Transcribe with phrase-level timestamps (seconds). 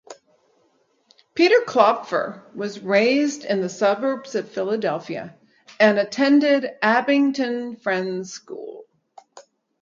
[1.35, 5.37] Peter Klopfer was raised in the suburbs of Philadelphia
[5.79, 8.85] and attended Abington Friends School.